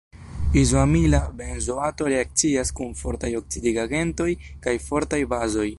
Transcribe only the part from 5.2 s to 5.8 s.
bazoj.